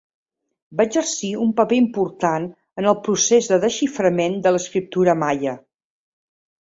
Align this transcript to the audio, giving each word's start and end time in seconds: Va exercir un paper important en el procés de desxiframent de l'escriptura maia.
Va 0.79 0.85
exercir 0.87 1.29
un 1.43 1.51
paper 1.59 1.77
important 1.81 2.47
en 2.83 2.89
el 2.93 2.97
procés 3.09 3.53
de 3.55 3.61
desxiframent 3.67 4.39
de 4.49 4.55
l'escriptura 4.57 5.17
maia. 5.25 5.55